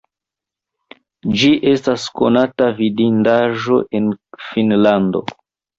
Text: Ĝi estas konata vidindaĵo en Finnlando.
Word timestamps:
Ĝi 1.41 1.51
estas 1.73 2.07
konata 2.23 2.71
vidindaĵo 2.81 3.81
en 4.01 4.13
Finnlando. 4.49 5.29